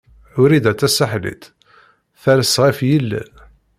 [0.41, 1.43] Wrida Tasaḥlit
[2.21, 3.31] ters-d ɣef yilel.